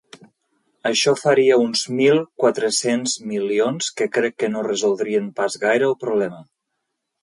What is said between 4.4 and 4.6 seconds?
que